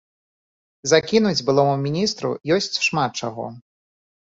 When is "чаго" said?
3.25-3.51